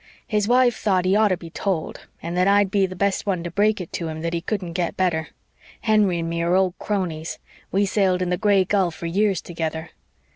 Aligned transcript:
His 0.25 0.47
wife 0.47 0.75
thought 0.77 1.05
he 1.05 1.15
oughter 1.15 1.37
be 1.37 1.51
told 1.51 2.07
and 2.23 2.35
that 2.35 2.47
I'd 2.47 2.71
be 2.71 2.87
the 2.87 2.95
best 2.95 3.27
one 3.27 3.43
to 3.43 3.51
break 3.51 3.79
it 3.79 3.93
to 3.93 4.07
him 4.07 4.21
that 4.21 4.33
he 4.33 4.41
couldn't 4.41 4.73
get 4.73 4.97
better. 4.97 5.27
Henry 5.81 6.17
and 6.17 6.27
me 6.27 6.41
are 6.41 6.55
old 6.55 6.73
cronies 6.79 7.37
we 7.71 7.85
sailed 7.85 8.23
in 8.23 8.31
the 8.31 8.35
Gray 8.37 8.65
Gull 8.65 8.89
for 8.89 9.05
years 9.05 9.41
together. 9.43 9.91